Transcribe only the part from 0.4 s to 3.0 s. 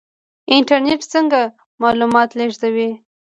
انټرنیټ څنګه معلومات لیږدوي؟